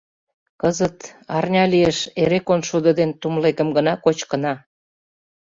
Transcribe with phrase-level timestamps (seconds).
[0.61, 0.97] Кызыт,
[1.35, 4.53] арня лиеш, эре коншудо ден тумлегым гына кочкына.